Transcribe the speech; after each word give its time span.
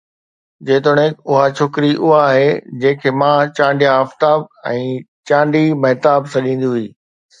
جيتوڻيڪ 0.69 1.15
اها 1.33 1.43
ڇوڪري 1.59 1.91
اها 2.05 2.21
آهي، 2.31 2.47
جنهن 2.85 2.99
کي 3.03 3.13
ماءُ 3.19 3.37
چانڊيا 3.59 3.91
آفتاب 4.07 4.49
۽ 4.73 4.81
چانڊي 5.33 5.63
مهتاب 5.85 6.33
سڏيندي 6.35 6.73
هئي 6.77 6.87